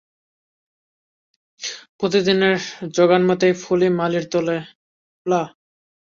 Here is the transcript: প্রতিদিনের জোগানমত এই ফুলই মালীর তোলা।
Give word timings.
প্রতিদিনের 1.97 2.57
জোগানমত 2.95 3.41
এই 3.47 3.53
ফুলই 3.61 3.89
মালীর 3.99 4.25
তোলা। 4.31 4.57